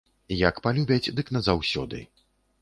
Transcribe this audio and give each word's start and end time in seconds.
Як 0.37 0.55
палюбяць, 0.65 1.13
дык 1.19 1.29
назаўсёды. 1.37 2.01